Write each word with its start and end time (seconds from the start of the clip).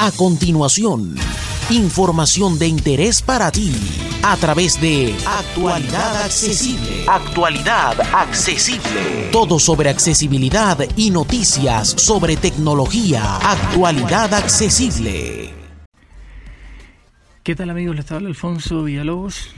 A 0.00 0.12
continuación, 0.12 1.16
información 1.70 2.56
de 2.56 2.68
interés 2.68 3.20
para 3.20 3.50
ti 3.50 3.72
a 4.22 4.36
través 4.36 4.80
de 4.80 5.12
Actualidad 5.26 6.22
Accesible. 6.22 7.04
Actualidad 7.08 8.00
Accesible. 8.14 9.28
Todo 9.32 9.58
sobre 9.58 9.90
accesibilidad 9.90 10.78
y 10.96 11.10
noticias 11.10 11.88
sobre 11.88 12.36
tecnología. 12.36 13.38
Actualidad 13.38 14.34
Accesible. 14.34 15.52
¿Qué 17.42 17.56
tal 17.56 17.68
amigos? 17.68 17.96
Les 17.96 18.12
habla 18.12 18.28
Alfonso 18.28 18.84
Villalobos 18.84 19.50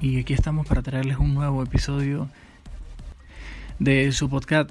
y 0.00 0.18
aquí 0.18 0.32
estamos 0.32 0.66
para 0.66 0.80
traerles 0.80 1.18
un 1.18 1.34
nuevo 1.34 1.62
episodio 1.62 2.30
de 3.78 4.12
su 4.12 4.30
podcast 4.30 4.70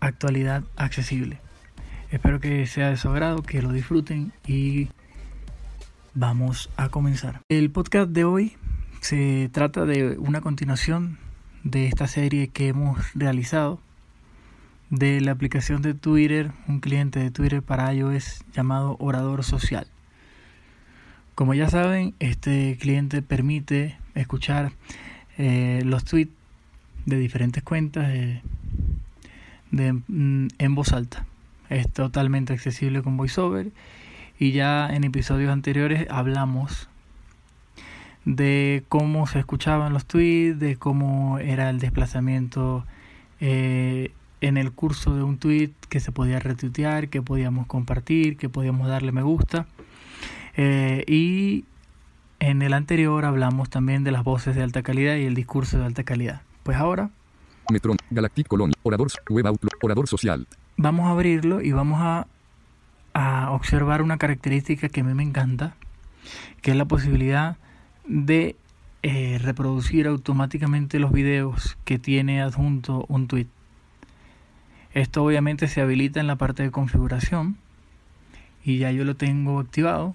Actualidad 0.00 0.64
Accesible. 0.74 1.45
Espero 2.10 2.38
que 2.40 2.66
sea 2.66 2.90
de 2.90 2.96
su 2.96 3.08
agrado, 3.08 3.42
que 3.42 3.60
lo 3.62 3.72
disfruten 3.72 4.32
y 4.46 4.88
vamos 6.14 6.70
a 6.76 6.88
comenzar. 6.88 7.40
El 7.48 7.70
podcast 7.70 8.10
de 8.10 8.24
hoy 8.24 8.56
se 9.00 9.50
trata 9.52 9.84
de 9.86 10.16
una 10.18 10.40
continuación 10.40 11.18
de 11.64 11.86
esta 11.86 12.06
serie 12.06 12.48
que 12.48 12.68
hemos 12.68 13.12
realizado 13.14 13.80
de 14.90 15.20
la 15.20 15.32
aplicación 15.32 15.82
de 15.82 15.94
Twitter, 15.94 16.52
un 16.68 16.78
cliente 16.78 17.18
de 17.18 17.32
Twitter 17.32 17.60
para 17.60 17.92
iOS 17.92 18.44
llamado 18.54 18.96
Orador 19.00 19.42
Social. 19.42 19.88
Como 21.34 21.54
ya 21.54 21.68
saben, 21.68 22.14
este 22.20 22.78
cliente 22.80 23.20
permite 23.20 23.98
escuchar 24.14 24.72
eh, 25.38 25.82
los 25.84 26.04
tweets 26.04 26.32
de 27.04 27.18
diferentes 27.18 27.64
cuentas 27.64 28.08
de, 29.70 29.92
mm, 29.92 30.48
en 30.56 30.74
voz 30.74 30.92
alta. 30.92 31.26
Es 31.68 31.90
totalmente 31.90 32.52
accesible 32.52 33.02
con 33.02 33.16
VoiceOver 33.16 33.70
y 34.38 34.52
ya 34.52 34.88
en 34.88 35.04
episodios 35.04 35.50
anteriores 35.50 36.06
hablamos 36.10 36.88
de 38.24 38.84
cómo 38.88 39.26
se 39.26 39.38
escuchaban 39.38 39.92
los 39.92 40.04
tweets, 40.04 40.58
de 40.58 40.76
cómo 40.76 41.38
era 41.38 41.70
el 41.70 41.78
desplazamiento 41.78 42.84
eh, 43.40 44.10
en 44.40 44.56
el 44.56 44.72
curso 44.72 45.14
de 45.14 45.22
un 45.22 45.38
tweet 45.38 45.70
que 45.88 46.00
se 46.00 46.12
podía 46.12 46.40
retuitear, 46.40 47.08
que 47.08 47.22
podíamos 47.22 47.66
compartir, 47.66 48.36
que 48.36 48.48
podíamos 48.48 48.88
darle 48.88 49.12
me 49.12 49.22
gusta. 49.22 49.66
Eh, 50.56 51.04
y 51.06 51.64
en 52.40 52.62
el 52.62 52.74
anterior 52.74 53.24
hablamos 53.24 53.70
también 53.70 54.04
de 54.04 54.10
las 54.10 54.24
voces 54.24 54.56
de 54.56 54.62
alta 54.62 54.82
calidad 54.82 55.16
y 55.16 55.24
el 55.24 55.34
discurso 55.34 55.78
de 55.78 55.86
alta 55.86 56.04
calidad. 56.04 56.42
Pues 56.62 56.76
ahora... 56.76 57.10
Metron, 57.70 57.96
Galactic 58.10 58.46
Colony, 58.46 58.72
Orador, 58.82 59.08
Web 59.28 59.46
Outlook, 59.46 59.74
Orador 59.82 60.06
Social. 60.08 60.46
Vamos 60.76 61.06
a 61.06 61.10
abrirlo 61.10 61.62
y 61.62 61.72
vamos 61.72 62.00
a, 62.00 62.26
a 63.14 63.50
observar 63.52 64.02
una 64.02 64.18
característica 64.18 64.88
que 64.88 65.00
a 65.00 65.04
mí 65.04 65.14
me 65.14 65.22
encanta, 65.22 65.74
que 66.62 66.72
es 66.72 66.76
la 66.76 66.84
posibilidad 66.84 67.56
de 68.06 68.56
eh, 69.02 69.38
reproducir 69.42 70.06
automáticamente 70.06 70.98
los 70.98 71.12
videos 71.12 71.78
que 71.84 71.98
tiene 71.98 72.42
adjunto 72.42 73.06
un 73.08 73.26
tweet. 73.28 73.46
Esto 74.92 75.24
obviamente 75.24 75.68
se 75.68 75.80
habilita 75.80 76.20
en 76.20 76.26
la 76.26 76.36
parte 76.36 76.62
de 76.62 76.70
configuración 76.70 77.56
y 78.64 78.78
ya 78.78 78.90
yo 78.90 79.04
lo 79.04 79.14
tengo 79.14 79.60
activado 79.60 80.14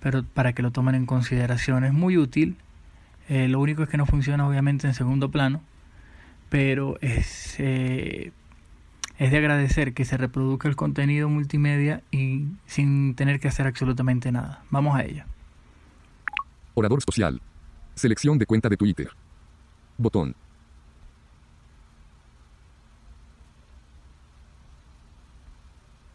pero 0.00 0.22
para 0.22 0.52
que 0.52 0.62
lo 0.62 0.70
tomen 0.70 0.94
en 0.94 1.06
consideración 1.06 1.84
es 1.84 1.92
muy 1.92 2.16
útil. 2.16 2.56
Eh, 3.28 3.48
lo 3.48 3.60
único 3.60 3.82
es 3.82 3.88
que 3.88 3.96
no 3.96 4.06
funciona 4.06 4.46
obviamente 4.46 4.86
en 4.86 4.94
segundo 4.94 5.30
plano, 5.30 5.60
pero 6.48 6.98
es, 7.00 7.56
eh, 7.58 8.32
es 9.18 9.32
de 9.32 9.38
agradecer 9.38 9.94
que 9.94 10.04
se 10.04 10.16
reproduzca 10.16 10.68
el 10.68 10.76
contenido 10.76 11.28
multimedia 11.28 12.02
y 12.12 12.46
sin 12.66 13.16
tener 13.16 13.40
que 13.40 13.48
hacer 13.48 13.66
absolutamente 13.66 14.30
nada. 14.30 14.64
Vamos 14.70 14.96
a 14.96 15.02
ello. 15.02 15.24
Orador 16.74 17.02
social. 17.02 17.42
Selección 17.94 18.38
de 18.38 18.46
cuenta 18.46 18.68
de 18.68 18.76
Twitter. 18.76 19.10
Botón. 19.96 20.36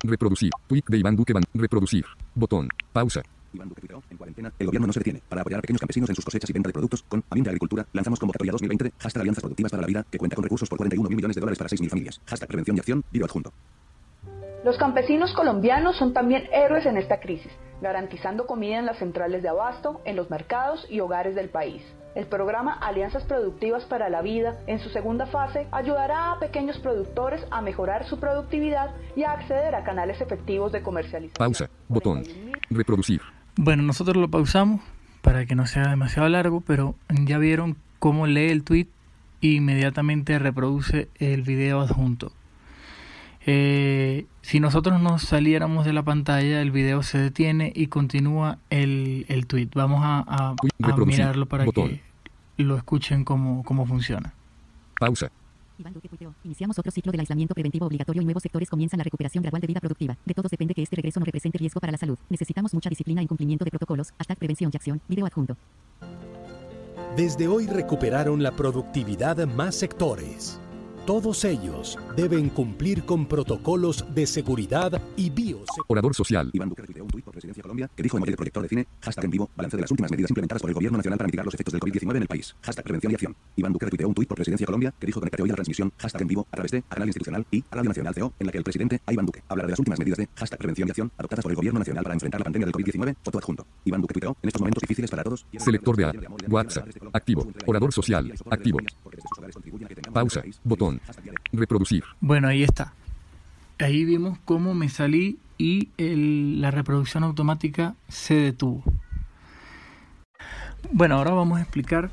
Reproducir. 0.02 0.52
Tweet 0.68 0.84
de 0.88 0.98
Iván 0.98 1.18
Duque. 1.18 1.34
Reproducir. 1.54 2.06
Botón. 2.34 2.70
Pausa. 2.94 3.22
Iván 3.54 3.70
Duque 3.70 3.82
tuiteó, 3.82 4.04
en 4.10 4.18
cuarentena, 4.18 4.52
el 4.60 4.68
gobierno 4.68 4.88
no 4.88 4.94
se 4.94 5.00
detiene. 5.00 5.22
Para 5.30 5.42
apoyar 5.42 5.60
a 5.60 5.62
pequeños 5.62 5.80
campesinos 5.80 6.10
en 6.10 6.16
sus 6.16 6.26
cosechas 6.26 6.50
y 6.50 6.54
venta 6.54 6.70
de 6.70 6.74
productos, 6.74 7.04
con 7.04 7.24
Amin 7.30 7.44
de 7.44 7.50
Agricultura, 7.50 7.86
lanzamos 7.94 8.20
convocatoria 8.20 8.52
2020, 8.52 8.94
hashtag 9.00 9.22
Alianzas 9.22 9.42
Productivas 9.42 9.72
para 9.72 9.82
la 9.82 9.88
Vida, 9.88 10.06
que 10.10 10.18
cuenta 10.18 10.36
con 10.36 10.44
recursos 10.44 10.70
por 10.70 10.78
41 10.78 11.10
mil 11.10 11.16
millones 11.16 11.36
de 11.36 11.42
dólares 11.42 11.58
para 11.58 11.70
6.000 11.70 11.90
familias. 11.90 12.22
Hashtag 12.26 12.48
Prevención 12.48 12.78
y 12.78 12.80
Acción, 12.80 13.04
video 13.12 13.26
adjunto. 13.26 13.54
Los 14.64 14.78
campesinos 14.78 15.34
colombianos 15.34 15.98
son 15.98 16.14
también 16.14 16.48
héroes 16.54 16.86
en 16.86 16.96
esta 16.96 17.20
crisis, 17.20 17.52
garantizando 17.82 18.46
comida 18.46 18.80
en 18.80 18.86
las 18.86 18.98
centrales 18.98 19.44
de 19.44 19.50
abasto, 19.50 20.00
en 20.06 20.16
los 20.16 20.30
mercados 20.30 20.88
y 20.90 21.02
hogares 21.02 21.36
del 21.36 21.50
país. 21.50 21.84
El 22.16 22.28
programa 22.28 22.74
Alianzas 22.74 23.24
Productivas 23.24 23.84
para 23.86 24.08
la 24.08 24.22
Vida, 24.22 24.62
en 24.68 24.80
su 24.80 24.90
segunda 24.90 25.26
fase, 25.26 25.68
ayudará 25.72 26.32
a 26.32 26.40
pequeños 26.40 26.78
productores 26.80 27.44
a 27.52 27.62
mejorar 27.62 28.08
su 28.08 28.20
productividad 28.20 28.92
y 29.18 29.24
a 29.24 29.32
acceder 29.32 29.76
a 29.76 29.84
canales 29.84 30.22
efectivos 30.22 30.72
de 30.72 30.82
comercialización. 30.82 31.34
Pausa. 31.38 31.70
Botón. 31.90 32.24
Reproducir. 32.70 33.22
Bueno, 33.56 33.84
nosotros 33.84 34.18
lo 34.18 34.30
pausamos 34.30 34.82
para 35.22 35.46
que 35.46 35.56
no 35.56 35.68
sea 35.68 35.90
demasiado 35.90 36.28
largo, 36.30 36.62
pero 36.62 36.96
ya 37.10 37.38
vieron 37.38 37.78
cómo 38.00 38.28
lee 38.28 38.50
el 38.50 38.64
tweet 38.64 38.88
e 39.42 39.48
inmediatamente 39.48 40.40
reproduce 40.40 41.10
el 41.20 41.44
video 41.44 41.82
adjunto. 41.82 42.32
Eh, 43.46 44.26
si 44.42 44.60
nosotros 44.60 45.02
nos 45.02 45.24
saliéramos 45.24 45.86
de 45.86 45.94
la 45.94 46.04
pantalla, 46.04 46.62
el 46.62 46.72
video 46.72 47.04
se 47.04 47.18
detiene 47.18 47.72
y 47.76 47.88
continúa 47.88 48.58
el, 48.70 49.26
el 49.28 49.48
tweet. 49.48 49.70
Vamos 49.76 50.02
a, 50.04 50.56
mirarlo 51.06 51.46
para 51.46 51.66
que 51.66 52.02
lo 52.58 52.78
escuchen 52.78 53.24
cómo, 53.24 53.64
cómo 53.64 53.86
funciona. 53.86 54.34
Pausa. 55.00 55.30
Iván 55.78 55.94
Duque. 55.94 56.10
Iniciamos 56.44 56.78
otro 56.80 56.92
ciclo 56.92 57.12
del 57.12 57.22
aislamiento 57.22 57.54
preventivo 57.54 57.86
obligatorio 57.86 58.22
y 58.22 58.26
nuevos 58.26 58.44
sectores 58.44 58.70
comienzan 58.70 58.98
la 58.98 59.04
recuperación 59.04 59.42
gradual 59.42 59.62
de 59.62 59.68
vida 59.68 59.80
productiva. 59.80 60.18
De 60.26 60.34
todos 60.34 60.52
depende 60.52 60.74
que 60.74 60.84
este 60.84 60.96
regreso 60.96 61.20
no 61.20 61.26
represente 61.26 61.58
riesgo 61.58 61.80
para 61.80 61.92
la 61.92 61.98
salud. 61.98 62.18
Necesitamos 62.30 62.74
mucha 62.74 62.90
disciplina 62.90 63.22
en 63.22 63.28
cumplimiento 63.28 63.66
de 63.66 63.72
protocolos. 63.72 64.14
Hashtag 64.18 64.38
prevención 64.38 64.72
y 64.74 64.78
acción. 64.78 65.02
Video 65.08 65.26
adjunto. 65.26 65.58
Desde 67.16 67.48
hoy 67.48 67.68
recuperaron 67.68 68.42
la 68.42 68.52
productividad 68.52 69.46
más 69.48 69.76
sectores. 69.76 70.60
Todos 71.06 71.44
ellos 71.44 72.00
deben 72.16 72.48
cumplir 72.48 73.04
con 73.04 73.26
protocolos 73.26 74.06
de 74.16 74.26
seguridad 74.26 75.02
y 75.18 75.30
bioseguridad. 75.30 75.84
Orador 75.90 76.16
social. 76.16 76.50
Iván 76.54 76.70
Duque 76.70 76.82
retuiteó 76.84 77.04
un 77.04 77.10
tuit 77.10 77.26
por 77.26 77.34
Presidencia 77.34 77.62
Colombia 77.62 77.90
que 77.94 78.04
dijo 78.04 78.18
en 78.18 78.26
el 78.26 78.36
proyector 78.38 78.64
de 78.64 78.70
cine, 78.70 78.88
hashtag 79.02 79.26
en 79.26 79.32
vivo, 79.32 79.50
balance 79.54 79.76
de 79.76 79.82
las 79.82 79.92
últimas 79.92 80.12
medidas 80.12 80.32
implementadas 80.32 80.62
por 80.62 80.70
el 80.70 80.76
Gobierno 80.76 80.98
Nacional 80.98 81.18
para 81.18 81.28
mitigar 81.28 81.46
los 81.46 81.54
efectos 81.54 81.74
del 81.74 81.82
COVID-19 81.82 82.16
en 82.16 82.22
el 82.22 82.28
país. 82.30 82.56
Hashtag 82.62 82.86
prevención 82.86 83.12
y 83.12 83.16
acción. 83.16 83.36
Iván 83.58 83.74
Duque 83.74 83.86
retuiteó 83.86 84.08
un 84.08 84.14
tuit 84.14 84.30
por 84.30 84.38
Presidencia 84.38 84.66
Colombia 84.66 84.94
que 84.98 85.06
dijo 85.06 85.20
conectaré 85.20 85.44
hoy 85.44 85.50
la 85.50 85.56
transmisión, 85.56 85.92
hashtag 85.98 86.22
en 86.22 86.28
vivo, 86.30 86.48
a 86.50 86.56
través 86.56 86.72
de 86.72 86.78
a 86.78 86.96
canal 86.96 87.10
institucional 87.10 87.46
y 87.52 87.60
a 87.70 87.76
Radio 87.76 87.90
Nacional 87.90 88.16
CO, 88.16 88.34
en 88.40 88.46
la 88.46 88.52
que 88.54 88.58
el 88.60 88.64
presidente, 88.64 89.02
a 89.06 89.12
Iván 89.12 89.26
Duque, 89.26 89.44
hablará 89.50 89.68
de 89.68 89.72
las 89.72 89.80
últimas 89.80 90.00
medidas 90.00 90.18
de 90.20 90.30
hashtag 90.36 90.58
prevención 90.58 90.88
y 90.88 90.92
acción 90.92 91.12
adoptadas 91.18 91.44
por 91.44 91.52
el 91.52 91.58
Gobierno 91.58 91.80
Nacional 91.80 92.04
para 92.04 92.14
enfrentar 92.14 92.40
la 92.40 92.46
pandemia 92.46 92.66
del 92.68 92.74
COVID-19, 92.74 93.16
foto 93.22 93.38
adjunto. 93.40 93.68
Iván 93.84 94.00
Duque 94.00 94.14
tuiteó, 94.14 94.38
en 94.42 94.48
estos 94.48 94.62
momentos 94.62 94.80
difíciles 94.80 95.12
para 95.12 95.24
todos. 95.24 95.46
Selector 95.58 95.98
de 95.98 96.06
A. 96.06 96.14
WhatsApp. 96.48 96.88
Activo. 97.12 97.52
Orador 97.66 97.92
social. 97.92 98.34
Activo. 98.50 98.80
Pausa. 100.14 100.42
Botón. 100.64 100.93
Reproducir. 101.52 102.04
Bueno, 102.20 102.48
ahí 102.48 102.64
está. 102.64 102.94
Ahí 103.80 104.06
vimos 104.06 104.38
cómo 104.46 104.74
me 104.74 104.90
salí 104.90 105.40
y 105.58 105.90
el, 105.98 106.62
la 106.62 106.72
reproducción 106.72 107.24
automática 107.24 107.96
se 108.08 108.36
detuvo. 108.36 108.84
Bueno, 110.92 111.16
ahora 111.16 111.32
vamos 111.32 111.60
a 111.60 111.62
explicar 111.62 112.12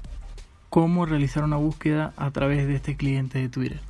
cómo 0.68 1.04
realizar 1.04 1.44
una 1.44 1.56
búsqueda 1.56 2.14
a 2.16 2.30
través 2.30 2.66
de 2.66 2.76
este 2.76 2.96
cliente 2.96 3.38
de 3.38 3.48
Twitter. 3.48 3.80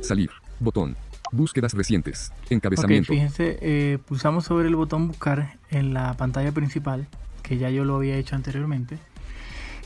Salir. 0.00 0.30
Botón. 0.60 0.96
Búsquedas 1.32 1.74
recientes. 1.74 2.32
Encabezamiento. 2.50 3.12
Ok, 3.12 3.16
fíjense, 3.16 3.58
eh, 3.60 3.98
pulsamos 4.06 4.44
sobre 4.44 4.68
el 4.68 4.76
botón 4.76 5.08
buscar 5.08 5.58
en 5.70 5.92
la 5.94 6.14
pantalla 6.14 6.52
principal, 6.52 7.08
que 7.42 7.58
ya 7.58 7.70
yo 7.70 7.84
lo 7.84 7.96
había 7.96 8.16
hecho 8.16 8.36
anteriormente. 8.36 8.98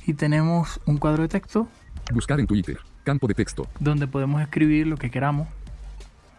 Y 0.07 0.15
tenemos 0.15 0.81
un 0.87 0.99
cuadro 0.99 1.23
de 1.23 1.29
texto 1.29 1.69
Buscar 2.13 2.41
en 2.41 2.47
Twitter. 2.47 2.79
Campo 3.05 3.27
de 3.27 3.35
texto. 3.35 3.67
donde 3.81 4.07
podemos 4.07 4.41
escribir 4.41 4.87
lo 4.87 4.97
que 4.97 5.11
queramos, 5.11 5.49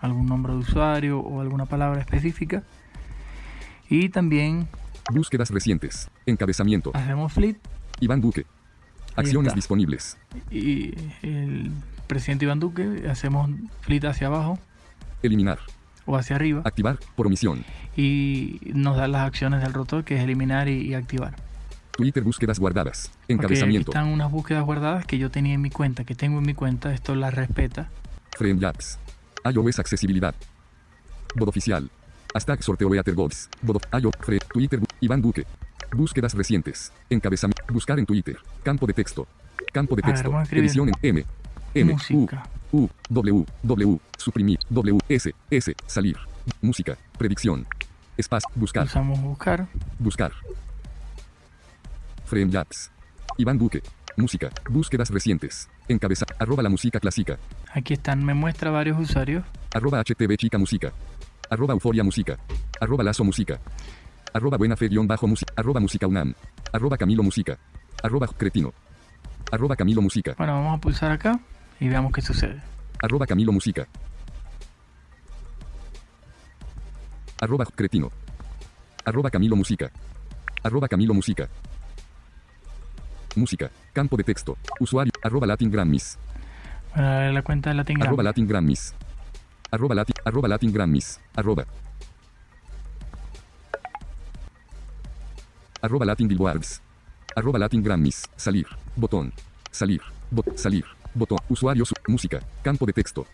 algún 0.02 0.26
nombre 0.26 0.54
de 0.54 0.60
usuario 0.60 1.20
o 1.20 1.42
alguna 1.42 1.66
palabra 1.66 2.00
específica. 2.02 2.64
Y 3.90 4.10
también 4.10 4.68
Búsquedas 5.12 5.50
recientes. 5.52 6.10
Encabezamiento. 6.26 6.92
hacemos 6.94 7.32
flip 7.32 7.58
Iván 8.02 8.20
Duque. 8.22 8.46
Acciones 9.16 9.56
disponibles. 9.56 10.18
y 10.52 10.94
el 11.24 11.72
presidente 12.08 12.46
Iván 12.46 12.60
Duque 12.60 13.04
hacemos 13.10 13.50
flip 13.82 14.04
hacia 14.06 14.28
abajo 14.28 14.60
Eliminar. 15.24 15.60
o 16.06 16.16
hacia 16.18 16.36
arriba 16.36 16.62
Activar. 16.66 17.00
Por 17.16 17.26
omisión. 17.28 17.64
y 17.96 18.60
nos 18.74 18.96
da 18.98 19.08
las 19.08 19.26
acciones 19.26 19.62
del 19.62 19.74
rotor 19.74 20.04
que 20.04 20.16
es 20.18 20.22
eliminar 20.24 20.68
y, 20.70 20.82
y 20.90 20.94
activar. 20.94 21.36
Twitter 21.98 22.24
búsquedas 22.24 22.60
guardadas. 22.60 23.08
Ok, 23.08 23.14
aquí 23.24 23.34
Encabezamiento. 23.34 23.92
están 23.92 24.08
unas 24.08 24.32
búsquedas 24.32 24.64
guardadas 24.64 25.06
que 25.06 25.18
yo 25.18 25.32
tenía 25.32 25.56
en 25.56 25.62
mi 25.62 25.72
cuenta, 25.72 26.06
que 26.06 26.14
tengo 26.16 26.38
en 26.38 26.46
mi 26.46 26.54
cuenta, 26.54 26.94
esto 26.94 27.16
las 27.16 27.34
respeta. 27.34 27.90
Frame 28.38 28.62
Labs. 28.62 29.00
iOS 29.52 29.80
accesibilidad. 29.80 30.36
Modo 31.36 31.50
oficial. 31.50 31.90
Hashtag 32.34 32.62
sorteo 32.62 32.94
Ethergods. 32.94 33.50
Bodo. 33.62 33.80
Ayo. 33.92 34.12
Fre. 34.20 34.40
Twitter. 34.40 34.80
Iván 35.02 35.22
Duque. 35.22 35.46
Búsquedas 35.92 36.36
recientes. 36.36 36.92
Encabezamiento. 37.10 37.64
Buscar 37.74 37.98
en 37.98 38.06
Twitter. 38.06 38.38
Campo 38.64 38.86
de 38.86 38.94
texto. 38.94 39.28
Campo 39.74 39.96
de 39.96 40.04
ver, 40.04 40.14
texto. 40.14 40.42
escribir. 40.42 40.66
Edición 40.66 40.90
en 40.90 40.96
M. 41.02 41.26
M. 41.74 41.94
Música. 41.94 42.44
U. 42.72 42.84
U. 42.84 42.90
W. 43.10 43.46
W. 43.64 44.00
Suprimir. 44.18 44.60
W. 44.70 45.00
S. 45.10 45.34
S. 45.50 45.76
Salir. 45.88 46.18
Música. 46.62 46.96
Predicción. 47.18 47.66
Espacio. 48.18 48.50
Buscar. 48.54 48.86
Usamos 48.86 49.20
buscar. 49.20 49.68
Buscar. 49.98 50.32
Frame 52.28 52.52
Labs. 52.52 52.92
Iván 53.38 53.58
Duque. 53.58 53.82
Música. 54.18 54.50
Búsquedas 54.70 55.10
recientes. 55.10 55.70
Encabeza. 55.88 56.26
Arroba 56.40 56.62
la 56.62 56.70
música 56.70 57.00
clásica. 57.00 57.38
Aquí 57.72 57.94
están, 57.94 58.24
me 58.26 58.34
muestra 58.34 58.70
varios 58.70 59.00
usuarios. 59.00 59.46
Arroba 59.74 60.04
HTV 60.04 60.36
Chica 60.36 60.58
Música. 60.58 60.92
Arroba 61.50 61.74
Euforia 61.74 62.04
Música. 62.04 62.38
Arroba 62.82 63.04
Lazo 63.04 63.24
Música. 63.24 63.60
Arroba 64.34 64.58
Buena 64.58 64.76
Fe 64.76 64.90
guion 64.90 65.08
bajo 65.08 65.26
música. 65.28 65.54
Arroba 65.56 65.80
Música 65.80 66.06
UNAM. 66.06 66.34
Arroba 66.74 66.98
Camilo 66.98 67.24
Música. 67.24 67.58
Arroba 68.04 68.28
Cretino. 68.28 68.74
Arroba 69.52 69.76
Camilo 69.76 70.02
Música. 70.02 70.36
Bueno, 70.38 70.54
vamos 70.54 70.78
a 70.78 70.82
pulsar 70.82 71.12
acá 71.12 71.40
y 71.80 71.88
veamos 71.88 72.12
qué 72.12 72.22
sucede. 72.22 72.62
Arroba 73.02 73.26
Camilo 73.26 73.54
Música. 73.54 73.88
Arroba 77.40 77.66
Cretino. 77.66 78.12
Arroba 79.06 79.30
Camilo 79.30 79.56
Música. 79.56 79.90
Arroba 80.64 80.90
Camilo 80.90 81.14
Música. 81.14 81.48
Música. 83.38 83.70
Campo 83.94 84.18
de 84.18 84.24
texto. 84.24 84.58
Usuario. 84.80 85.12
Arroba 85.22 85.46
Latin 85.46 85.70
Grammys. 85.70 86.18
La 86.96 87.42
cuenta 87.44 87.70
de 87.70 87.76
Latin 87.76 88.02
Arroba 88.02 88.16
Grammy. 88.16 88.24
Latin 88.24 88.48
Grammys. 88.48 88.96
Arroba 89.70 89.96
Latin, 89.96 90.16
arroba 90.26 90.48
Latin 90.48 90.74
Grammys. 90.74 91.20
Arroba. 91.36 91.66
Arroba 95.82 96.06
Latin 96.06 96.28
Billboards. 96.28 96.82
Arroba 97.36 97.60
Latin 97.60 97.84
Grammys. 97.84 98.24
Salir. 98.36 98.66
Botón. 98.96 99.32
Salir. 99.70 100.02
Bot, 100.32 100.58
salir. 100.58 100.86
Botón. 101.14 101.38
Usuario 101.48 101.86
su, 101.86 101.94
música. 102.08 102.40
Campo 102.64 102.88
de 102.88 102.94
texto. 102.94 103.28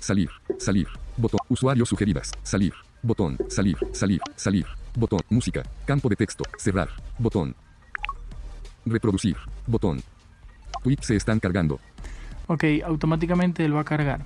Salir. 0.00 0.28
Salir. 0.58 0.86
Botón. 1.16 1.40
Usuario 1.48 1.86
sugeridas. 1.86 2.30
Salir. 2.42 2.74
Botón. 3.02 3.38
Salir. 3.48 3.78
Salir. 3.92 4.20
Salir. 4.36 4.66
Botón. 4.94 5.20
Música. 5.30 5.62
Campo 5.86 6.10
de 6.10 6.16
texto. 6.16 6.44
Cerrar. 6.58 6.90
Botón. 7.18 7.56
Reproducir. 8.86 9.36
Botón. 9.66 10.02
Tweets 10.82 11.06
se 11.06 11.16
están 11.16 11.40
cargando. 11.40 11.80
Ok, 12.46 12.64
automáticamente 12.84 13.64
él 13.64 13.74
va 13.74 13.80
a 13.80 13.84
cargar. 13.84 14.20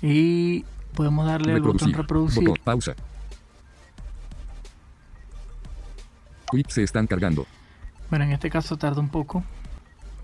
Y 0.00 0.64
podemos 0.94 1.26
darle 1.26 1.52
al 1.54 1.60
botón 1.60 1.92
Reproducir. 1.92 1.96
reproducir. 1.96 2.48
Botón. 2.48 2.64
Pausa. 2.64 2.94
Tweets 6.50 6.74
se 6.74 6.82
están 6.82 7.06
cargando. 7.06 7.46
Bueno, 8.10 8.24
en 8.26 8.32
este 8.32 8.50
caso 8.50 8.76
tarda 8.76 9.00
un 9.00 9.08
poco 9.08 9.42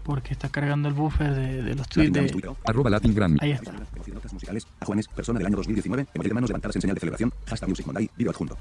porque 0.04 0.32
está 0.32 0.48
cargando 0.48 0.88
el 0.88 0.94
buffer 0.94 1.34
de, 1.34 1.62
de 1.62 1.74
los 1.74 1.88
tweets 1.88 2.12
de... 2.12 2.54
Arroba 2.64 2.90
Latin 2.90 3.14
Grammy. 3.14 3.38
Ahí 3.40 3.52
está. 3.52 3.72
Notas 3.72 4.32
musicales. 4.32 4.66
A 4.80 4.84
Juanes, 4.86 5.08
persona 5.08 5.38
del 5.38 5.46
año 5.46 5.56
2019. 5.56 6.06
Emoji 6.14 6.28
de 6.28 6.34
manos 6.34 6.50
levantadas 6.50 6.76
en 6.76 6.82
señal 6.82 6.94
de 6.94 7.00
celebración. 7.00 7.32
Hashtag 7.46 7.68
Music 7.68 7.86
Monday. 7.86 8.10
Video 8.16 8.30
adjunto. 8.30 8.56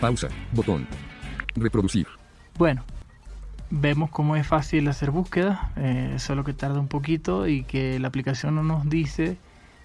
Pausa. 0.00 0.28
Botón. 0.52 0.86
Reproducir. 1.56 2.06
Bueno, 2.56 2.84
vemos 3.70 4.10
cómo 4.10 4.36
es 4.36 4.46
fácil 4.46 4.86
hacer 4.88 5.10
búsquedas, 5.10 5.58
eh, 5.76 6.14
solo 6.18 6.44
que 6.44 6.52
tarda 6.52 6.78
un 6.80 6.88
poquito 6.88 7.46
y 7.48 7.64
que 7.64 7.98
la 7.98 8.08
aplicación 8.08 8.54
no 8.54 8.62
nos 8.62 8.88
dice 8.88 9.36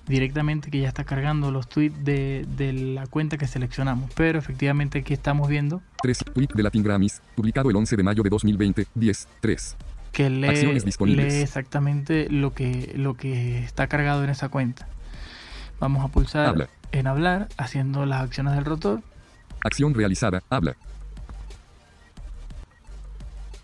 directamente 0.08 0.70
que 0.70 0.80
ya 0.82 0.90
está 0.90 1.06
cargando 1.06 1.50
los 1.52 1.68
tweets 1.70 2.04
de, 2.04 2.46
de 2.58 2.74
la 2.74 3.08
cuenta 3.08 3.38
que 3.38 3.48
seleccionamos. 3.48 4.12
Pero 4.16 4.38
efectivamente 4.38 5.00
aquí 5.00 5.14
estamos 5.14 5.48
viendo 5.50 5.82
3. 6.02 6.18
Tweet 6.34 6.50
de 6.54 6.64
Latin 6.64 6.84
Grammys. 6.84 7.22
Publicado 7.36 7.70
el 7.70 7.76
11 7.76 7.96
de 7.98 8.04
mayo 8.04 8.24
de 8.24 8.30
2020. 8.30 8.88
10. 8.94 9.28
3. 9.40 9.76
que 10.12 10.30
lee, 10.30 10.48
Acciones 10.48 10.86
disponibles. 10.86 11.34
lee 11.34 11.42
exactamente 11.42 12.28
lo 12.30 12.54
que, 12.54 12.94
lo 12.98 13.16
que 13.16 13.60
está 13.64 13.88
cargado 13.88 14.24
en 14.24 14.30
esa 14.30 14.50
cuenta. 14.50 14.88
Vamos 15.80 16.04
a 16.06 16.08
pulsar 16.10 16.48
Habla. 16.48 16.70
en 16.92 17.08
hablar, 17.08 17.48
haciendo 17.58 18.06
las 18.06 18.22
acciones 18.22 18.54
del 18.56 18.64
rotor. 18.66 19.02
Acción 19.64 19.94
realizada. 19.94 20.44
Habla. 20.50 20.76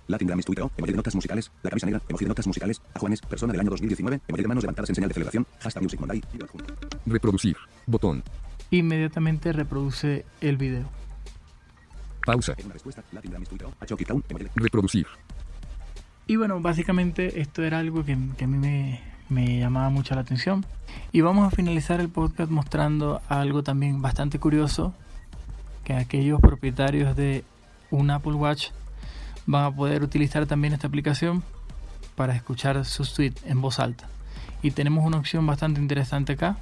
Latin 0.07 0.28
Grammys 0.28 0.46
tuiteó. 0.46 0.72
Emoji 0.78 0.92
de 0.92 0.98
notas 0.98 1.13
musicales. 1.13 1.51
La 1.62 1.69
camisa 1.69 1.86
negra. 1.86 2.01
Emoji 2.07 2.25
de 2.25 2.30
notas 2.30 2.48
musicales. 2.48 2.81
A 2.94 3.00
Juanes, 3.00 3.22
persona 3.22 3.51
del 3.54 3.60
año 3.60 3.69
2019. 3.69 4.22
Emoji 4.28 4.42
de 4.42 4.48
manos 4.48 4.63
levantadas 4.63 4.90
en 4.90 4.96
señal 4.96 5.10
de 5.10 5.13
celebración. 5.13 5.46
Hashtag 5.60 5.84
Music 5.84 6.00
Monday. 6.00 6.24
Reproducir. 7.06 7.57
Botón. 7.86 8.24
Inmediatamente 8.72 9.51
reproduce 9.51 10.25
el 10.42 10.57
video. 10.57 10.90
Pausa. 12.25 12.54
En 12.57 12.66
una 12.66 12.74
respuesta, 12.74 13.04
Latin 13.12 13.31
Grammys 13.31 13.50
tuiteó. 13.50 13.74
A 13.80 13.86
Chucky 13.86 14.06
Town. 14.06 14.24
Emoji 14.30 14.46
de 14.46 14.51
Reproducir. 14.56 15.07
Y 16.28 16.36
bueno, 16.38 16.60
básicamente 16.60 17.42
esto 17.42 17.63
era 17.63 17.80
algo 17.80 18.06
que, 18.06 18.18
que 18.38 18.46
a 18.46 18.48
mí 18.48 18.57
me, 18.57 19.01
me 19.30 19.60
llamaba 19.60 19.90
mucho 19.90 20.16
la 20.16 20.22
atención. 20.22 20.66
Y 21.12 21.22
vamos 21.22 21.51
a 21.51 21.56
finalizar 21.56 22.00
el 22.00 22.10
podcast 22.10 22.51
mostrando 22.51 23.22
algo 23.28 23.63
también 23.63 24.01
bastante 24.01 24.40
curioso, 24.40 24.94
que 25.89 25.95
aquellos 25.95 26.39
propietarios 26.39 27.15
de 27.15 27.44
un 27.89 28.12
Apple 28.12 28.33
Watch 28.33 28.68
van 29.47 29.65
a 29.65 29.71
poder 29.75 30.03
utilizar 30.03 30.45
también 30.45 30.71
esta 30.75 30.86
aplicación 30.86 31.41
para 32.15 32.36
escuchar 32.36 32.86
sus 32.86 33.12
tweets 33.15 33.41
en 33.45 33.59
voz 33.59 33.80
alta. 33.80 34.07
Y 34.62 34.69
tenemos 34.69 35.03
una 35.03 35.18
opción 35.18 35.47
bastante 35.47 35.81
interesante 35.81 36.33
acá, 36.33 36.57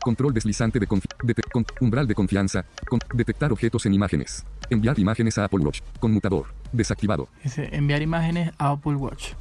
Control 0.00 0.32
deslizante 0.32 0.78
de 0.78 0.86
dete- 0.86 1.42
con- 1.52 1.66
umbral 1.80 2.06
de 2.06 2.14
confianza. 2.14 2.64
Con- 2.88 3.00
detectar 3.12 3.50
objetos 3.50 3.84
en 3.84 3.94
imágenes. 3.94 4.44
Enviar 4.70 4.96
imágenes 4.96 5.36
a 5.38 5.44
Apple 5.44 5.58
Watch. 5.58 5.80
Conmutador. 5.98 6.46
Desactivado. 6.72 7.26
Dice 7.42 7.68
enviar 7.72 8.00
imágenes 8.00 8.52
a 8.58 8.70
Apple 8.70 8.94
Watch. 8.94 9.32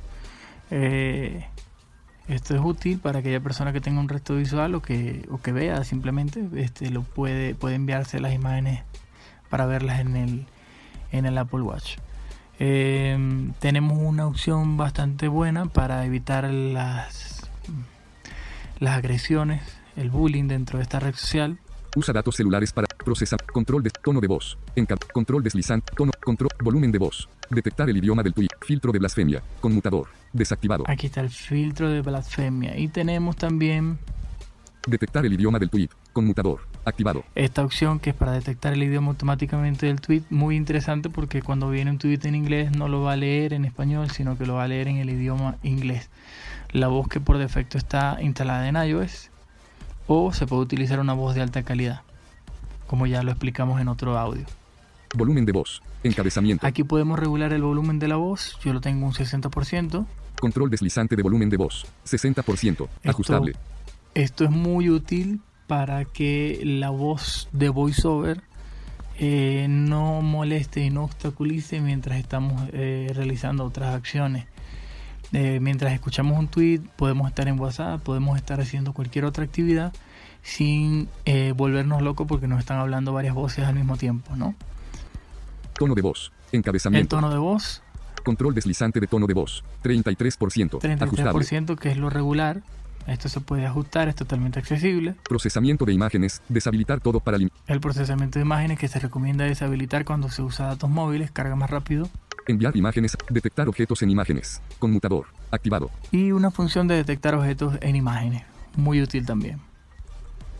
Eh, 0.71 1.45
esto 2.27 2.55
es 2.55 2.61
útil 2.61 2.97
para 2.97 3.19
aquella 3.19 3.39
persona 3.39 3.71
que 3.71 3.81
tenga 3.81 3.99
un 3.99 4.09
resto 4.09 4.35
visual 4.35 4.73
o 4.73 4.81
que, 4.81 5.27
o 5.29 5.39
que 5.39 5.51
vea 5.51 5.83
simplemente. 5.83 6.43
Este, 6.55 6.89
lo 6.89 7.03
puede, 7.03 7.53
puede 7.53 7.75
enviarse 7.75 8.19
las 8.19 8.33
imágenes 8.33 8.81
para 9.49 9.65
verlas 9.65 9.99
en 9.99 10.15
el, 10.15 10.45
en 11.11 11.25
el 11.25 11.37
Apple 11.37 11.61
Watch. 11.61 11.97
Eh, 12.59 13.51
tenemos 13.59 13.97
una 13.99 14.25
opción 14.27 14.77
bastante 14.77 15.27
buena 15.27 15.65
para 15.67 16.05
evitar 16.05 16.45
las, 16.51 17.49
las 18.79 18.97
agresiones, 18.97 19.61
el 19.95 20.09
bullying 20.09 20.47
dentro 20.47 20.77
de 20.79 20.83
esta 20.83 20.99
red 20.99 21.13
social. 21.15 21.59
Usa 21.95 22.13
datos 22.13 22.35
celulares 22.35 22.71
para 22.73 22.87
procesar. 23.03 23.43
Control 23.45 23.81
de 23.81 23.89
tono 23.89 24.19
de 24.19 24.27
voz. 24.27 24.57
Enca- 24.75 24.99
control 25.11 25.41
deslizante. 25.41 25.93
Tono. 25.95 26.11
Control. 26.23 26.49
Volumen 26.63 26.91
de 26.91 26.99
voz. 26.99 27.27
Detectar 27.49 27.89
el 27.89 27.97
idioma 27.97 28.21
del 28.21 28.33
tweet. 28.33 28.49
Filtro 28.61 28.91
de 28.91 28.99
blasfemia. 28.99 29.41
Conmutador. 29.61 30.07
Desactivado. 30.31 30.83
Aquí 30.87 31.07
está 31.07 31.21
el 31.21 31.29
filtro 31.29 31.89
de 31.89 32.01
blasfemia. 32.01 32.77
Y 32.77 32.89
tenemos 32.89 33.35
también 33.35 33.97
Detectar 34.85 35.25
el 35.25 35.33
idioma 35.33 35.57
del 35.59 35.69
tweet. 35.69 35.89
Conmutador. 36.13 36.61
Activado. 36.87 37.25
esta 37.35 37.65
opción 37.65 37.99
que 37.99 38.11
es 38.11 38.15
para 38.15 38.31
detectar 38.31 38.71
el 38.71 38.81
idioma 38.81 39.09
automáticamente 39.09 39.87
del 39.87 39.99
tweet. 39.99 40.23
Muy 40.29 40.55
interesante 40.55 41.09
porque 41.09 41.41
cuando 41.41 41.69
viene 41.69 41.91
un 41.91 41.97
tweet 41.97 42.19
en 42.23 42.33
inglés 42.33 42.71
no 42.71 42.87
lo 42.87 43.01
va 43.01 43.11
a 43.11 43.15
leer 43.17 43.51
en 43.51 43.65
español, 43.65 44.09
sino 44.09 44.37
que 44.37 44.45
lo 44.45 44.53
va 44.53 44.63
a 44.63 44.67
leer 44.69 44.87
en 44.87 44.95
el 44.95 45.09
idioma 45.09 45.57
inglés. 45.63 46.09
La 46.71 46.87
voz 46.87 47.09
que 47.09 47.19
por 47.19 47.39
defecto 47.39 47.77
está 47.77 48.19
instalada 48.21 48.69
en 48.69 48.77
iOS 48.77 49.31
o 50.07 50.31
se 50.31 50.47
puede 50.47 50.61
utilizar 50.61 51.01
una 51.01 51.11
voz 51.11 51.35
de 51.35 51.41
alta 51.41 51.61
calidad, 51.63 52.03
como 52.87 53.05
ya 53.05 53.21
lo 53.21 53.31
explicamos 53.31 53.81
en 53.81 53.89
otro 53.89 54.17
audio. 54.17 54.45
Volumen 55.13 55.45
de 55.45 55.51
voz. 55.51 55.81
Encabezamiento. 56.03 56.65
Aquí 56.65 56.85
podemos 56.85 57.19
regular 57.19 57.51
el 57.51 57.63
volumen 57.63 57.99
de 57.99 58.07
la 58.07 58.15
voz, 58.15 58.57
yo 58.63 58.71
lo 58.71 58.79
tengo 58.79 59.05
un 59.05 59.11
60%. 59.11 60.05
Control 60.39 60.69
deslizante 60.69 61.17
de 61.17 61.23
volumen 61.23 61.49
de 61.49 61.57
voz. 61.57 61.85
60%. 62.05 62.87
Ajustable. 63.03 63.55
Esto 64.13 64.45
es 64.45 64.51
muy 64.51 64.89
útil 64.89 65.41
para 65.67 66.05
que 66.05 66.61
la 66.63 66.89
voz 66.89 67.49
de 67.51 67.69
voiceover 67.69 68.41
eh, 69.19 69.67
no 69.69 70.21
moleste 70.21 70.81
y 70.81 70.89
no 70.89 71.03
obstaculice 71.03 71.81
mientras 71.81 72.19
estamos 72.19 72.69
eh, 72.71 73.11
realizando 73.13 73.65
otras 73.65 73.93
acciones. 73.95 74.45
Eh, 75.33 75.59
mientras 75.61 75.93
escuchamos 75.93 76.39
un 76.39 76.47
tweet, 76.47 76.81
podemos 76.95 77.27
estar 77.27 77.47
en 77.47 77.59
WhatsApp, 77.59 78.01
podemos 78.01 78.37
estar 78.37 78.61
haciendo 78.61 78.93
cualquier 78.93 79.25
otra 79.25 79.43
actividad 79.43 79.93
sin 80.41 81.09
eh, 81.25 81.53
volvernos 81.55 82.01
locos 82.01 82.25
porque 82.27 82.47
nos 82.47 82.59
están 82.59 82.79
hablando 82.79 83.11
varias 83.11 83.35
voces 83.35 83.65
al 83.65 83.75
mismo 83.75 83.97
tiempo, 83.97 84.35
¿no? 84.35 84.55
Tono 85.77 85.93
de 85.95 86.01
voz. 86.01 86.31
El 86.51 86.59
Encabezamiento. 86.59 87.17
tono 87.17 87.29
de 87.29 87.37
voz, 87.37 87.83
Control 88.23 88.53
deslizante 88.53 88.99
de 88.99 89.07
tono 89.07 89.25
de 89.25 89.33
voz. 89.33 89.63
33%. 89.83 90.83
Ajustable. 91.01 91.45
33%, 91.45 91.77
que 91.77 91.91
es 91.91 91.97
lo 91.97 92.09
regular. 92.09 92.61
Esto 93.07 93.29
se 93.29 93.39
puede 93.39 93.65
ajustar, 93.65 94.09
es 94.09 94.15
totalmente 94.15 94.59
accesible. 94.59 95.15
Procesamiento 95.27 95.85
de 95.85 95.93
imágenes, 95.93 96.41
deshabilitar 96.49 96.99
todo 96.99 97.19
para 97.21 97.37
lim- 97.37 97.49
El 97.67 97.79
procesamiento 97.79 98.37
de 98.37 98.43
imágenes 98.45 98.77
que 98.77 98.87
se 98.87 98.99
recomienda 98.99 99.45
deshabilitar 99.45 100.03
cuando 100.05 100.29
se 100.29 100.41
usa 100.41 100.67
datos 100.67 100.89
móviles, 100.89 101.31
carga 101.31 101.55
más 101.55 101.69
rápido. 101.69 102.09
enviar 102.49 102.77
imágenes, 102.77 103.17
detectar 103.29 103.67
objetos 103.67 104.01
en 104.03 104.09
imágenes, 104.09 104.61
conmutador, 104.79 105.25
activado. 105.51 105.89
Y 106.11 106.31
una 106.31 106.49
función 106.49 106.87
de 106.87 106.95
detectar 106.95 107.35
objetos 107.35 107.77
en 107.81 107.95
imágenes, 107.97 108.43
muy 108.77 109.01
útil 109.01 109.25
también. 109.25 109.59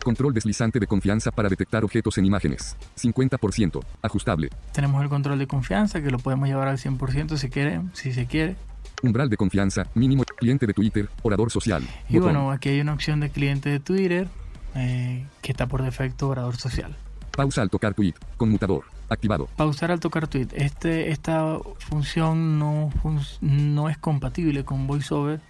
Control 0.04 0.32
deslizante 0.34 0.78
de 0.80 0.86
confianza 0.86 1.30
para 1.30 1.48
detectar 1.48 1.84
objetos 1.84 2.18
en 2.18 2.26
imágenes, 2.26 2.76
50%, 2.96 3.82
ajustable. 4.02 4.50
Tenemos 4.72 5.02
el 5.02 5.08
control 5.08 5.38
de 5.38 5.46
confianza 5.46 6.02
que 6.02 6.10
lo 6.10 6.18
podemos 6.18 6.46
llevar 6.48 6.68
al 6.68 6.76
100% 6.78 7.36
si 7.38 7.48
quiere, 7.50 7.80
si 7.94 8.12
se 8.12 8.26
quiere. 8.26 8.56
Umbral 9.02 9.28
de 9.30 9.36
confianza, 9.36 9.86
mínimo, 9.94 10.24
cliente 10.24 10.66
de 10.66 10.74
Twitter, 10.74 11.08
orador 11.22 11.50
social. 11.50 11.82
Y 12.08 12.14
botón. 12.14 12.34
bueno, 12.34 12.50
aquí 12.50 12.70
hay 12.70 12.80
una 12.80 12.92
opción 12.94 13.20
de 13.20 13.30
cliente 13.30 13.70
de 13.70 13.78
Twitter 13.80 14.28
eh, 14.74 15.24
que 15.40 15.52
está 15.52 15.66
por 15.66 15.82
defecto 15.82 16.28
orador 16.28 16.56
social. 16.56 16.96
Pausa 17.30 17.62
al 17.62 17.70
tocar 17.70 17.94
tweet, 17.94 18.14
conmutador, 18.36 18.84
activado. 19.08 19.48
Pausar 19.56 19.92
al 19.92 20.00
tocar 20.00 20.26
tweet. 20.26 20.48
Este, 20.54 21.10
esta 21.12 21.58
función 21.78 22.58
no, 22.58 22.90
fun- 23.00 23.20
no 23.40 23.88
es 23.88 23.98
compatible 23.98 24.64
con 24.64 24.86
VoiceOver 24.88 25.40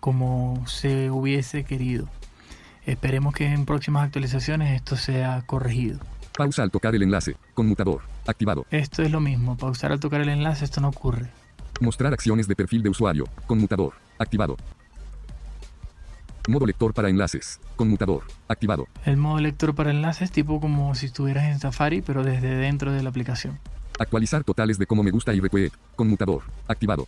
como 0.00 0.62
se 0.66 1.10
hubiese 1.10 1.64
querido. 1.64 2.08
Esperemos 2.84 3.32
que 3.34 3.46
en 3.46 3.64
próximas 3.64 4.04
actualizaciones 4.04 4.74
esto 4.74 4.96
sea 4.96 5.42
corregido. 5.46 6.00
Pausa 6.36 6.62
al 6.62 6.70
tocar 6.70 6.94
el 6.94 7.02
enlace, 7.02 7.36
conmutador, 7.54 8.02
activado. 8.26 8.66
Esto 8.70 9.02
es 9.02 9.10
lo 9.10 9.20
mismo, 9.20 9.56
pausar 9.56 9.92
al 9.92 10.00
tocar 10.00 10.20
el 10.20 10.28
enlace 10.28 10.64
esto 10.64 10.80
no 10.80 10.88
ocurre. 10.88 11.30
Mostrar 11.80 12.12
acciones 12.12 12.46
de 12.46 12.54
perfil 12.54 12.82
de 12.82 12.90
usuario, 12.90 13.24
conmutador, 13.46 13.94
activado. 14.18 14.56
Modo 16.48 16.66
lector 16.66 16.92
para 16.92 17.08
enlaces, 17.08 17.60
conmutador, 17.76 18.24
activado. 18.48 18.88
El 19.04 19.16
modo 19.16 19.38
lector 19.38 19.74
para 19.74 19.90
enlaces 19.90 20.32
tipo 20.32 20.60
como 20.60 20.94
si 20.94 21.06
estuvieras 21.06 21.44
en 21.44 21.60
Safari 21.60 22.02
pero 22.02 22.24
desde 22.24 22.56
dentro 22.56 22.92
de 22.92 23.02
la 23.02 23.10
aplicación. 23.10 23.58
Actualizar 23.98 24.42
totales 24.42 24.78
de 24.78 24.86
como 24.86 25.02
me 25.02 25.10
gusta 25.10 25.32
y 25.34 25.40
request, 25.40 25.74
conmutador, 25.94 26.42
activado. 26.66 27.06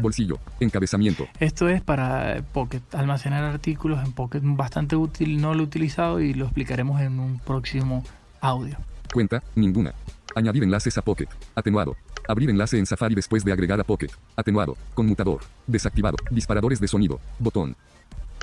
Bolsillo, 0.00 0.38
encabezamiento, 0.60 1.26
Esto 1.40 1.68
es 1.68 1.82
para 1.82 2.44
Pocket, 2.52 2.82
almacenar 2.92 3.42
artículos 3.42 4.04
en 4.04 4.12
Pocket, 4.12 4.40
bastante 4.44 4.94
útil, 4.94 5.40
no 5.40 5.54
lo 5.54 5.62
he 5.62 5.64
utilizado 5.64 6.20
y 6.20 6.34
lo 6.34 6.44
explicaremos 6.44 7.00
en 7.00 7.18
un 7.18 7.40
próximo 7.40 8.04
audio. 8.40 8.76
cuenta, 9.12 9.42
ninguna. 9.56 9.92
Añadir 10.36 10.62
enlaces 10.62 10.96
a 10.98 11.02
Pocket, 11.02 11.26
atenuado. 11.56 11.96
Abrir 12.28 12.50
enlace 12.50 12.78
en 12.78 12.84
Safari 12.84 13.14
después 13.14 13.42
de 13.42 13.52
agregar 13.52 13.80
a 13.80 13.84
Pocket, 13.84 14.10
atenuado, 14.36 14.76
conmutador, 14.92 15.40
desactivado. 15.66 16.18
Disparadores 16.30 16.78
de 16.78 16.86
sonido, 16.86 17.18
botón. 17.38 17.74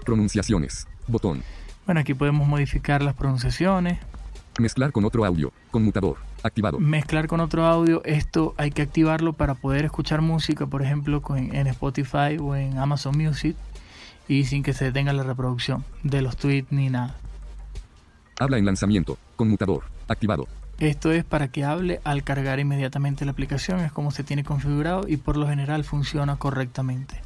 Pronunciaciones, 0.03 0.87
botón. 1.07 1.43
Bueno, 1.85 2.01
aquí 2.01 2.15
podemos 2.15 2.47
modificar 2.47 3.01
las 3.03 3.13
pronunciaciones, 3.13 3.99
Mezclar 4.57 4.91
con 4.93 5.03
otro 5.03 5.25
audio, 5.25 5.51
conmutador, 5.69 6.15
activado. 6.41 6.79
mezclar 6.79 7.27
con 7.27 7.41
otro 7.41 7.65
audio. 7.65 8.01
Esto 8.05 8.55
hay 8.57 8.71
que 8.71 8.81
activarlo 8.81 9.33
para 9.33 9.53
poder 9.53 9.83
escuchar 9.85 10.21
música, 10.21 10.65
por 10.65 10.81
ejemplo, 10.81 11.21
en 11.37 11.67
Spotify 11.67 12.37
o 12.41 12.55
en 12.55 12.77
Amazon 12.77 13.17
Music 13.17 13.55
y 14.29 14.45
sin 14.45 14.63
que 14.63 14.73
se 14.73 14.85
detenga 14.85 15.11
la 15.13 15.23
reproducción 15.23 15.83
de 16.03 16.21
los 16.21 16.37
tweets 16.37 16.71
ni 16.71 16.89
nada. 16.89 17.17
Habla 18.39 18.57
en 18.57 18.65
lanzamiento, 18.65 19.17
conmutador, 19.35 19.83
activado. 20.07 20.47
Esto 20.79 21.11
es 21.11 21.23
para 21.23 21.47
que 21.47 21.63
hable 21.63 22.01
al 22.03 22.23
cargar 22.23 22.59
inmediatamente 22.59 23.23
la 23.25 23.31
aplicación, 23.31 23.79
es 23.79 23.91
como 23.91 24.11
se 24.11 24.23
tiene 24.23 24.43
configurado 24.43 25.07
y 25.07 25.17
por 25.17 25.37
lo 25.37 25.47
general 25.47 25.83
funciona 25.85 26.35
correctamente. 26.35 27.21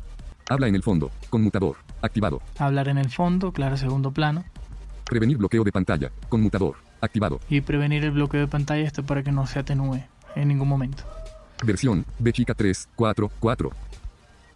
Habla 0.49 0.67
en 0.67 0.75
el 0.75 0.83
fondo, 0.83 1.11
conmutador, 1.29 1.77
activado. 2.01 2.41
Hablar 2.57 2.87
en 2.89 2.97
el 2.99 3.09
fondo, 3.09 3.51
claro, 3.51 3.77
segundo 3.77 4.11
plano, 4.11 4.43
Prevenir 5.05 5.37
bloqueo 5.37 5.63
de 5.63 5.71
pantalla, 5.71 6.11
conmutador, 6.29 6.75
activado. 7.01 7.39
y 7.49 7.61
prevenir 7.61 8.03
el 8.05 8.11
bloqueo 8.11 8.41
de 8.41 8.47
pantalla, 8.47 8.83
esto 8.85 9.03
para 9.03 9.23
que 9.23 9.31
no 9.31 9.47
se 9.47 9.57
atenúe 9.57 10.03
en 10.35 10.47
ningún 10.47 10.67
momento. 10.67 11.03
Versión, 11.63 12.05
B 12.19 12.31
chica 12.31 12.53
3, 12.53 12.89
4, 12.95 13.31
4. 13.39 13.71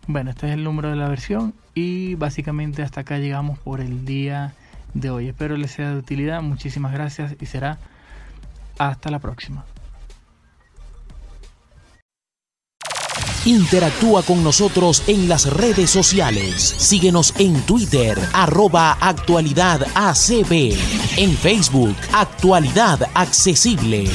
Bueno, 0.06 0.30
este 0.30 0.48
es 0.48 0.54
el 0.54 0.64
número 0.64 0.90
de 0.92 0.96
la 0.96 1.08
versión 1.10 1.56
y 1.74 2.14
básicamente 2.16 2.84
hasta 2.84 3.02
acá 3.02 3.18
llegamos 3.18 3.58
por 3.58 3.82
el 3.82 4.06
día 4.06 4.54
de 4.94 5.10
hoy. 5.10 5.28
Espero 5.30 5.58
les 5.58 5.72
sea 5.72 5.90
de 5.92 5.98
utilidad, 5.98 6.44
muchísimas 6.44 6.94
gracias 6.94 7.36
y 7.42 7.46
será 7.48 7.80
hasta 8.78 9.10
la 9.10 9.20
próxima. 9.20 9.66
Interactúa 13.46 14.24
con 14.24 14.42
nosotros 14.42 15.04
en 15.08 15.28
las 15.28 15.52
redes 15.52 15.90
sociales. 15.90 16.64
Síguenos 16.64 17.34
en 17.40 17.62
Twitter, 17.64 18.18
arroba 18.32 18.94
actualidad. 19.02 19.86
En 21.18 21.36
Facebook, 21.36 21.94
Actualidad 22.14 23.06
Accesible. 23.14 24.10